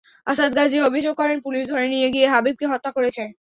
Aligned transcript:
আসাদ 0.27 0.51
গাজী 0.57 0.77
অভিযোগ 0.81 1.13
করেন, 1.17 1.37
পুলিশ 1.45 1.63
ধরে 1.71 1.85
নিয়ে 1.93 2.07
গিয়ে 2.13 2.27
হাবিবকে 2.33 2.65
হত্যা 2.71 2.91
করেছে। 2.97 3.23